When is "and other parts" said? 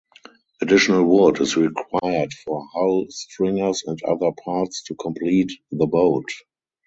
3.85-4.81